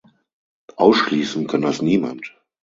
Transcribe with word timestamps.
Ausschließen 0.77 1.45
kann 1.45 1.61
das 1.61 1.83
niemand. 1.83 2.33